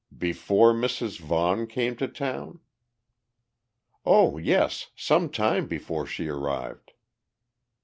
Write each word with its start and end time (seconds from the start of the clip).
"Before 0.17 0.73
Mrs. 0.73 1.19
Vaughan 1.19 1.67
came 1.67 1.95
to 1.97 2.07
town?" 2.07 2.59
"Oh 4.03 4.39
yes, 4.39 4.89
some 4.95 5.29
time 5.29 5.67
before 5.67 6.07
she 6.07 6.27
arrived." 6.27 6.93